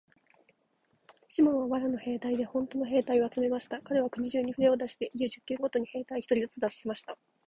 [1.27, 3.79] シモンは藁の兵隊でほんとの兵隊を集めました。
[3.83, 7.19] かれは国中にふれを出して、家十軒ごとに兵隊一人ずつ出させました。